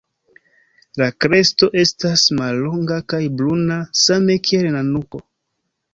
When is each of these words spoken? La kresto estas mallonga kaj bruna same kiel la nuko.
La 1.01 1.09
kresto 1.25 1.69
estas 1.83 2.25
mallonga 2.39 2.99
kaj 3.13 3.21
bruna 3.43 3.81
same 4.05 4.39
kiel 4.49 4.71
la 4.79 4.83
nuko. 4.93 5.27